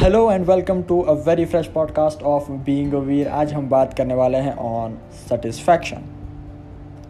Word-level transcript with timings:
Hello 0.00 0.32
and 0.32 0.46
welcome 0.46 0.82
to 0.82 1.00
a 1.00 1.12
very 1.12 1.44
fresh 1.44 1.66
podcast 1.66 2.22
of 2.22 2.50
being 2.50 2.94
Veer 2.94 3.28
आज 3.28 3.52
हम 3.52 3.68
बात 3.68 3.94
करने 3.94 4.14
वाले 4.14 4.38
हैं 4.38 4.54
on 4.56 4.98
satisfaction 5.28 6.04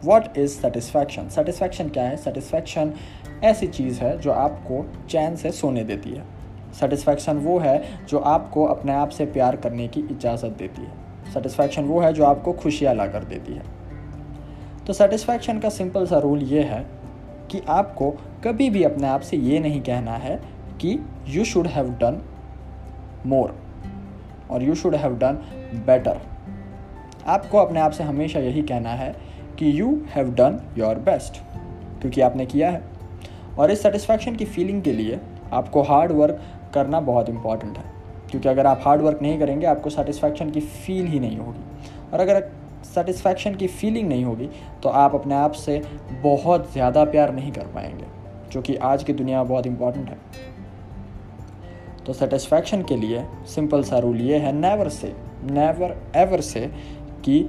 what 0.05 0.39
is 0.39 0.51
satisfaction 0.51 1.29
satisfaction 1.29 1.89
क्या 1.89 2.05
है? 2.05 2.17
सेटिस्फैक्शन 2.17 2.93
ऐसी 3.45 3.67
चीज़ 3.67 4.01
है 4.01 4.19
जो 4.19 4.33
आपको 4.33 5.07
चैन 5.09 5.37
से 5.37 5.51
सोने 5.51 5.85
देती 5.85 6.11
है। 6.11 6.25
सेटिस्फैक्शन 6.81 7.37
वो 7.37 7.59
है 7.59 8.07
जो 8.07 8.19
आपको 8.19 8.65
अपने 8.65 8.93
आप 8.93 9.09
से 9.09 9.27
प्यार 9.27 9.57
करने 9.57 9.89
की 9.89 10.01
इजाज़त 10.01 10.57
देती 10.59 10.83
है। 10.83 10.93
सेटिस्फैक्शन 11.35 11.83
वो 11.83 12.01
है 12.01 12.13
जो 12.13 12.25
आपको 12.25 12.53
खुशियाँ 12.53 12.95
ला 12.95 13.07
कर 13.07 13.25
देती 13.25 13.53
है। 13.53 13.63
तो 14.87 14.93
सेटिस्फैक्शन 14.93 15.59
का 15.59 15.69
सिंपल 15.69 16.07
सा 16.07 16.19
रूल 16.19 16.43
ये 16.43 16.63
है 16.63 16.87
कि 17.51 17.63
आपको 17.69 18.11
कभी 18.45 18.71
भी 18.71 18.83
अपने 18.83 19.07
आप 19.07 19.21
से 19.21 19.37
ये 19.37 19.59
नहीं 19.59 19.81
कहना 19.81 20.17
है 20.17 20.37
कि 20.81 20.99
you 21.29 21.45
should 21.45 21.67
have 21.67 21.91
done 21.91 22.23
more 23.27 23.55
और 24.51 24.63
you 24.63 24.75
should 24.75 24.95
have 24.95 25.17
done 25.19 25.39
better 25.87 26.21
आपको 27.27 27.59
अपने 27.59 27.81
आप 27.81 27.93
से 27.93 28.05
हमेशा 28.05 28.41
यही 28.41 28.63
कहना 28.63 28.91
है 28.91 29.15
कि 29.59 29.81
you 29.81 29.89
have 30.11 30.31
done 30.35 30.61
your 30.79 30.99
best 31.01 31.41
क्योंकि 32.01 32.21
आपने 32.21 32.47
किया 32.47 32.71
है। 32.71 32.83
और 33.59 33.71
इस 33.71 33.83
सेटिस्फैक्शन 33.83 34.37
की 34.37 34.45
फीलिंग 34.47 34.83
के 34.83 34.93
लिए 34.93 35.19
आपको 35.53 35.83
हार्ड 35.83 36.13
वर्क 36.13 36.41
करना 36.75 37.01
बहुत 37.03 37.29
इंपॉर्टेंट 37.29 37.79
है, 37.79 37.85
क्योंकि 38.31 38.49
अगर 38.49 38.67
आप 38.67 38.81
हार्ड 38.85 39.03
वर्क 39.03 39.23
नहीं 39.23 39.39
करेंगे, 39.39 39.67
आपको 39.67 39.91
सेटिस्फैक्शन 39.91 40.51
की 40.51 40.61
फील 40.61 41.07
ही 41.07 41.21
नहीं 41.21 41.39
होगी। 41.39 42.13
और 42.13 42.21
अगर 42.21 42.43
सेटिस्फैक्शन 42.85 43.55
की 43.55 43.67
फीलिंग 43.69 44.09
नहीं 44.09 44.25
होगी 44.25 44.49
तो 44.83 44.89
आप 44.89 45.15
अपने 45.15 45.35
आप 45.35 45.53
से 45.55 45.81
बहुत 46.23 46.73
ज़्यादा 46.73 47.05
प्यार 47.07 47.33
नहीं 47.35 47.53
कर 47.53 47.67
पाएँगे, 47.67 48.05
जो 48.53 48.63
कि 48.63 48.77
आज 48.77 49.05
की 49.05 49.13
दुनिया 49.13 49.39
में 49.39 49.49
बहुत 49.49 49.67
इंपॉर्टेंट 49.67 50.09
है। 50.09 50.19
तो 52.07 52.13
सेटिस्फैक्शन 52.13 52.83
के 52.83 52.97
लिए 52.97 53.25
सिंपल 53.47 53.83
सा 53.83 53.99
रूल 53.99 54.21
ये 54.21 54.39
है 54.39 54.53
नेवर 54.53 54.89
से 54.89 55.15
नेवर 55.45 55.97
एवर 56.17 56.41
से 56.41 56.61
कि 57.25 57.49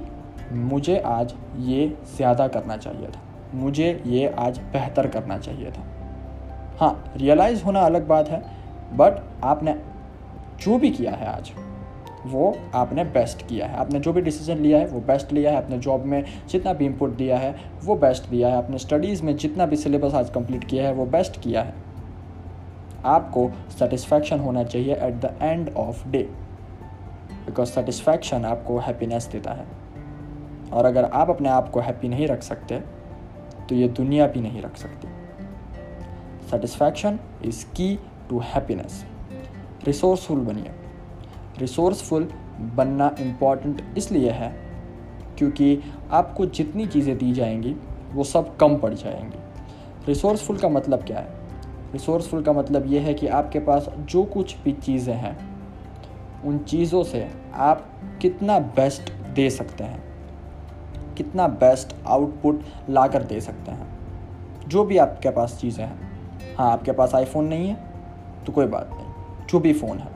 मुझे 0.52 0.98
आज 0.98 1.34
ये 1.60 1.86
ज़्यादा 2.16 2.46
करना 2.48 2.76
चाहिए 2.76 3.06
था। 3.06 3.22
मुझे 3.54 4.02
ये 4.06 4.26
आज 4.38 4.58
बेहतर 4.72 5.06
करना 5.06 5.38
चाहिए 5.38 5.70
था। 5.70 5.86
हाँ 6.80 7.12
रियलाइज़ 7.16 7.62
होना 7.64 7.80
अलग 7.80 8.06
बात 8.08 8.28
है 8.28 8.40
बट 8.94 9.22
आपने 9.44 9.74
जो 10.62 10.78
भी 10.78 10.90
किया 10.90 11.12
है 11.12 11.26
आज, 11.28 11.50
वो 12.26 12.54
आपने 12.74 13.04
बेस्ट 13.04 13.46
किया 13.48 13.66
है। 13.66 13.76
आपने 13.76 14.00
जो 14.00 14.12
भी 14.12 14.20
डिसीज़न 14.20 14.58
लिया 14.58 14.78
है, 14.78 14.86
वो 14.86 15.00
बेस्ट 15.00 15.32
लिया 15.32 15.50
है। 15.50 15.56
आपने 15.56 15.78
जॉब 15.78 16.04
में 16.04 16.24
जितना 16.48 16.72
भी 16.72 16.86
इनपुट 16.86 17.16
दिया 17.16 17.38
है, 17.38 17.54
वो 17.84 17.94
बेस्ट 17.96 18.28
दिया 18.28 18.48
है। 18.48 18.56
आपने 18.56 18.78
स्टडीज़ 18.78 19.22
में 19.22 19.36
जितना 19.36 19.66
भी 19.66 19.76
सिलेबस 19.76 20.14
आज 20.14 20.30
कंप्लीट 20.30 20.64
किया 20.64 20.86
है, 20.86 20.92
वो 20.92 21.06
बेस्ट 21.06 21.40
किया 21.40 21.62
है। 21.62 21.74
आपको 23.04 23.50
सेटिस्फैक्शन 23.70 24.40
होना 24.40 24.64
चाहिए 24.64 24.94
at 24.96 25.14
the 25.14 25.34
end 25.42 25.74
of 25.76 26.08
day 26.08 26.22
because 27.46 27.68
satisfaction 27.68 28.44
आपको 28.44 28.78
हैप्पीनेस 28.78 29.26
देता 29.26 29.52
है। 29.52 29.66
और 30.72 30.84
अगर 30.84 31.04
आप 31.04 31.30
अपने 31.30 31.48
आप 31.48 31.70
को 31.70 31.80
हैप्पी 31.80 32.08
नहीं 32.08 32.26
रख 32.26 32.42
सकते 32.42 32.78
तो 33.68 33.74
ये 33.74 33.88
दुनिया 33.90 34.26
भी 34.26 34.40
नहीं 34.40 34.62
रख 34.62 34.76
सकती। 34.76 35.08
Satisfaction 36.50 37.18
is 37.44 37.64
key 37.66 37.94
to 38.28 38.38
happiness 38.44 39.04
resourceful 39.86 40.38
बनिए। 40.38 40.70
रिसोर्सफुल 41.58 42.28
बनना 42.76 43.14
इंपॉर्टेंट 43.20 43.82
इसलिए 43.98 44.30
है, 44.30 44.50
क्योंकि 45.38 45.78
आपको 46.10 46.46
जितनी 46.46 46.86
चीज़ें 46.86 47.16
दी 47.18 47.32
जाएँगी, 47.32 47.74
वो 48.12 48.24
सब 48.24 48.56
कम 48.56 48.76
पड़ 48.76 48.92
जाएँगी। 48.94 49.38
रिसोर्सफुल 50.06 50.58
का 50.58 50.68
मतलब 50.68 51.04
क्या 51.04 51.18
है? 51.18 51.41
रिसोर्सफुल 51.92 52.42
का 52.42 52.52
मतलब 52.52 52.86
ये 52.86 53.00
है 53.00 53.14
कि 53.14 53.26
आपके 53.26 53.58
पास 53.60 53.88
जो 53.98 54.22
कुछ 54.24 54.56
भी 54.64 54.72
चीज़ें 54.72 55.14
हैं, 55.14 55.36
उन 56.44 56.58
चीज़ों 56.58 57.02
से 57.04 57.28
आप 57.54 57.86
कितना 58.22 58.58
बेस्ट 58.58 59.12
दे 59.34 59.48
सकते 59.50 59.84
हैं, 59.84 60.02
कितना 61.16 61.48
बेस्ट 61.48 61.94
आउटपुट 62.06 62.62
ला 62.90 63.06
कर 63.06 63.22
दे 63.22 63.40
सकते 63.40 63.70
हैं। 63.70 63.90
जो 64.68 64.84
भी 64.84 64.98
आपके 64.98 65.30
पास 65.30 65.58
चीज़ें 65.60 65.84
हैं। 65.84 66.56
हाँ 66.56 66.70
आपके 66.72 66.92
पास 66.92 67.14
आईफोन 67.14 67.44
नहीं 67.44 67.68
है 67.68 67.76
तो 68.46 68.52
कोई 68.52 68.66
बात 68.66 68.90
नहीं। 68.92 69.46
जो 69.46 69.60
भी 69.60 69.72
फ़ोन 69.72 69.98
है। 69.98 70.08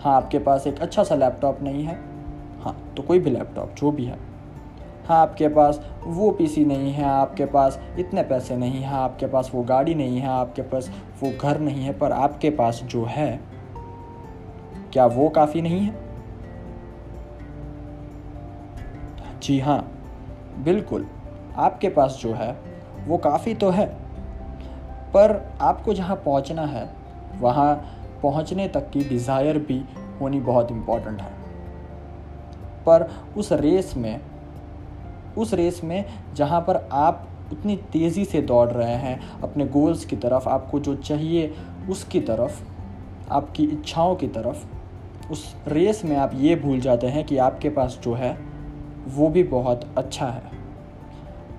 हाँ 0.00 0.14
आपके 0.16 0.38
पास 0.38 0.66
एक 0.66 0.80
अच्छा 0.80 1.04
सा 1.04 1.14
लैपटॉप 1.14 1.62
नहीं 1.62 1.84
है। 1.84 1.98
हाँ 2.60 2.76
तो 2.96 3.02
कोई 3.02 3.18
भी 3.18 3.30
लैपटॉप 3.30 3.74
जो 3.74 3.90
भी 3.90 4.04
है। 4.04 4.18
आपके 5.10 5.48
पास 5.48 5.80
वो 6.04 6.30
पीसी 6.30 6.64
नहीं 6.64 6.92
है, 6.92 7.04
आपके 7.04 7.44
पास 7.44 7.78
इतने 7.98 8.22
पैसे 8.22 8.56
नहीं 8.56 8.82
हैं, 8.82 8.92
आपके 8.92 9.26
पास 9.26 9.50
वो 9.54 9.62
गाड़ी 9.62 9.94
नहीं 9.94 10.18
है, 10.18 10.28
आपके 10.28 10.62
पास 10.62 10.90
वो 11.22 11.32
घर 11.40 11.60
नहीं 11.60 11.84
है, 11.84 11.92
पर 11.98 12.12
आपके 12.12 12.50
पास 12.50 12.82
जो 12.84 13.04
है, 13.04 13.40
क्या 14.92 15.06
वो 15.06 15.28
काफ़ी 15.28 15.62
नहीं 15.62 15.80
है? 15.80 15.94
जी 19.42 19.58
हाँ 19.60 19.80
बिल्कुल, 20.58 21.06
आपके 21.56 21.88
पास 21.88 22.18
जो 22.22 22.32
है, 22.32 22.56
वो 23.06 23.18
काफ़ी 23.18 23.54
तो 23.54 23.70
है, 23.70 23.86
पर 25.14 25.40
आपको 25.60 25.94
जहाँ 25.94 26.16
पहुँचना 26.16 26.62
है, 26.62 26.88
वहाँ 27.40 27.74
पहुँचने 28.22 28.68
तक 28.68 28.90
की 28.90 29.04
डिज़ायर 29.04 29.58
भी 29.58 29.84
होनी 30.20 30.40
बहुत 30.40 30.70
इंपॉर्टेंट 30.70 31.20
है। 31.20 31.30
पर 32.86 33.08
उस 33.36 33.52
रेस 33.52 33.94
में 33.96 34.20
उस 35.38 35.54
रेस 35.54 35.80
में 35.84 36.04
जहाँ 36.34 36.60
पर 36.60 36.76
आप 36.92 37.28
उतनी 37.52 37.76
तेज़ी 37.92 38.24
से 38.24 38.40
दौड़ 38.42 38.68
रहे 38.68 38.94
हैं, 38.94 39.40
अपने 39.40 39.66
गोल्स 39.66 40.04
की 40.04 40.16
तरफ़, 40.16 40.48
आपको 40.48 40.80
जो 40.80 40.94
चाहिए 40.94 41.52
उसकी 41.90 42.20
तरफ़, 42.20 42.60
आपकी 43.30 43.64
इच्छाओं 43.64 44.14
की 44.16 44.26
तरफ़, 44.28 44.66
उस 45.32 45.56
रेस 45.68 46.04
में 46.04 46.16
आप 46.16 46.30
ये 46.34 46.56
भूल 46.56 46.80
जाते 46.80 47.06
हैं 47.06 47.24
कि 47.24 47.36
आपके 47.38 47.68
पास 47.68 47.98
जो 48.04 48.14
है, 48.14 48.36
वो 49.08 49.28
भी 49.28 49.42
बहुत 49.42 49.88
अच्छा 49.98 50.26
है। 50.26 50.50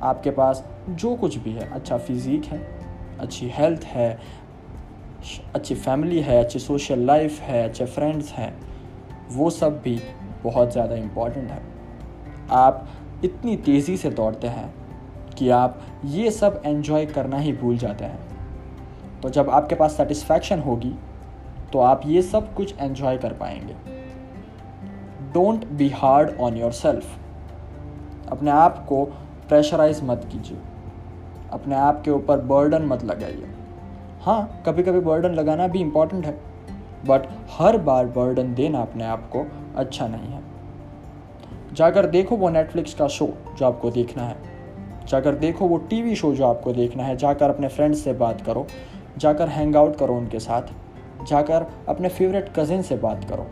आपके 0.02 0.32
पास 0.32 0.64
जो 0.90 1.16
कुछ 1.16 1.38
भी 1.38 1.52
है 1.52 1.70
अच्छा 1.72 1.98
फिज़ीक 1.98 2.46
है, 2.46 2.60
अच्छी 3.20 3.50
हेल्थ 3.50 3.84
है, 3.84 4.20
अच्छी 5.56 5.76
फैमिली 5.76 6.20
है, 6.20 6.44
अच्छी 6.44 6.60
सोशल 6.60 7.00
लाइफ 7.00 7.40
है, 7.42 7.64
अच्छे 7.64 7.86
फ्रेंड्स 7.86 8.32
हैं, 8.32 8.54
वो 9.32 9.50
सब 9.50 9.82
भी 9.82 10.00
बहुत 10.44 10.72
ज़्यादा 10.72 10.96
इंपॉर्टेंट 10.96 11.50
है। 11.52 11.62
आप 12.52 12.88
इतनी 13.24 13.56
तेज़ी 13.58 13.98
से 13.98 14.10
दौड़ते 14.10 14.48
हैं 14.48 14.74
कि 15.38 15.50
आप 15.50 15.80
ये 16.06 16.32
सब 16.32 16.62
एन्जॉय 16.66 17.06
करना 17.06 17.38
ही 17.38 17.54
भूल 17.54 17.78
जाते 17.78 18.06
हैं। 18.06 19.22
तो 19.22 19.30
जब 19.30 19.50
आपके 19.50 19.76
पास 19.76 19.98
सेटिस्फैक्शन 19.98 20.60
होगी 20.60 20.94
तो 21.74 21.80
आप 21.80 22.02
ये 22.06 22.22
सब 22.22 22.54
कुछ 22.54 22.74
एन्जॉय 22.80 23.18
कर 23.18 23.34
पाएँगे। 23.34 23.74
Don't 25.34 25.66
be 25.68 25.90
hard 25.90 26.30
on 26.40 26.58
yourself 26.72 27.18
अपने 28.32 28.52
आप 28.52 28.86
को 28.86 29.04
प्रेशराइज 29.50 30.04
मत 30.04 30.28
कीजिए। 30.32 30.58
अपने 31.52 31.76
आप 31.76 32.02
के 32.02 32.12
ऊपर 32.12 32.42
बर्डन 32.46 32.86
मत 32.86 33.04
लगाइए। 33.04 33.50
हाँ 34.22 34.64
कभी 34.66 34.84
कभी 34.84 35.00
बर्डन 35.00 35.34
लगाना 35.34 35.68
भी 35.68 35.80
इंपॉर्टेंट 35.80 36.26
है 36.26 36.32
बट 37.08 37.28
हर 37.52 37.78
बार 37.80 38.06
बर्डन 38.08 38.54
देना 38.54 38.82
अपने 38.82 39.04
आप 39.06 39.30
को 39.30 39.46
अच्छा 39.76 40.08
नहीं 40.08 40.32
है। 40.32 40.39
जाकर 41.74 42.06
देखो 42.06 42.36
वो 42.38 42.50
नेटफ्लिक्स 42.50 42.94
का 42.94 43.08
शो 43.08 43.34
जो 43.58 43.66
आपको 43.66 43.92
देखना 43.92 44.24
है। 44.24 44.36
जाकर 45.08 45.36
देखो 45.36 45.68
वो 45.68 45.78
टीवी 45.78 46.16
शो 46.16 46.34
जो 46.36 46.46
आपको 46.46 46.74
देखना 46.74 47.04
है। 47.04 47.16
जाकर 47.18 47.50
अपने 47.50 47.68
फ्रेंड्स 47.68 48.04
से 48.04 48.14
बात 48.14 48.42
करो। 48.42 48.68
जाकर 49.18 49.48
हैंग 49.48 49.76
आउट 49.76 49.96
करो 49.96 50.16
उनके 50.16 50.40
साथ। 50.40 50.62
जाकर 51.26 51.66
अपने 51.90 52.10
फेवरेट 52.10 52.50
कज़िन 52.56 52.82
से 52.82 52.96
बात 52.96 53.24
करो। 53.24 53.48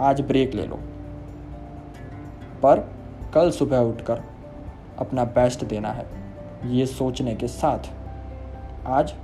आज 0.00 0.20
ब्रेक 0.20 0.54
ले 0.54 0.66
लो। 0.66 0.78
पर 2.62 2.90
कल 3.34 3.50
सुबह 3.50 3.78
उठकर 3.78 4.22
अपना 4.98 5.24
बेस्ट 5.24 5.64
देना 5.64 5.88
है। 5.88 6.06
ये 6.66 6.86
सोचने 6.86 7.34
के 7.34 7.48
साथ 7.48 7.90
आज 8.86 9.14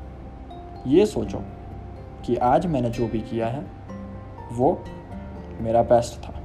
ये 0.87 1.07
सोचो 1.07 1.43
कि 2.27 2.37
आज 2.37 2.67
मैंने 2.67 2.91
जो 2.91 3.09
भी 3.09 3.21
किया 3.21 3.47
है, 3.47 3.67
वो 4.53 4.85
मेरा 5.61 5.83
बेस्ट 5.83 6.19
था। 6.19 6.38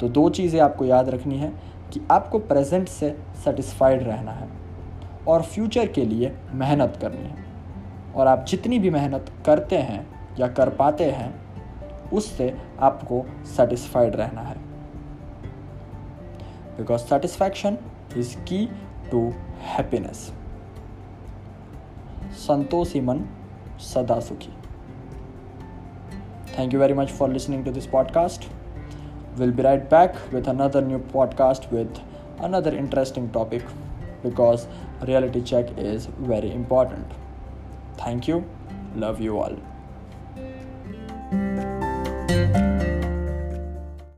तो 0.00 0.08
दो 0.08 0.30
चीज़ें 0.30 0.60
आपको 0.60 0.84
याद 0.84 1.08
रखनी 1.08 1.38
है 1.38 1.52
कि 1.92 2.00
आपको 2.10 2.38
प्रेजेंट 2.38 2.88
से 2.88 3.18
सेटिस्फाइड 3.44 4.02
रहना 4.02 4.32
है 4.32 4.48
और 5.28 5.42
फ्यूचर 5.42 5.86
के 5.86 6.04
लिए 6.04 6.36
मेहनत 6.52 6.98
करनी 7.00 7.24
है। 7.24 7.44
और 8.14 8.26
आप 8.26 8.44
जितनी 8.44 8.78
भी 8.78 8.90
मेहनत 8.90 9.32
करते 9.46 9.78
हैं 9.78 10.06
या 10.38 10.48
कर 10.48 10.68
पाते 10.68 11.10
हैं, 11.10 11.34
उससे 12.10 12.56
आपको 12.80 13.24
सेटिस्फाइड 13.56 14.16
रहना 14.16 14.40
है। 14.40 14.56
Because 16.76 17.00
satisfaction 17.00 17.78
is 18.16 18.36
key 18.36 18.66
to 19.10 19.32
happiness 19.62 20.32
Santoshi 22.32 23.00
मन 23.00 23.24
सदा 23.78 24.20
सुखी। 24.20 24.52
Thank 26.58 26.74
you 26.74 26.80
very 26.80 26.94
much 26.94 27.08
for 27.08 27.28
listening 27.28 27.64
to 27.64 27.70
this 27.70 27.86
podcast 27.86 28.48
We'll 29.38 29.50
be 29.50 29.62
right 29.62 29.88
back 29.88 30.14
with 30.32 30.48
another 30.48 30.80
new 30.80 30.98
podcast 30.98 31.70
with 31.70 32.00
another 32.38 32.74
interesting 32.74 33.30
topic 33.32 33.62
because 34.22 34.66
reality 35.06 35.42
check 35.42 35.76
is 35.76 36.06
very 36.18 36.50
important. 36.52 37.06
Thank 37.98 38.28
you. 38.28 38.44
Love 38.94 39.20
you 39.20 39.38
all. 39.38 39.58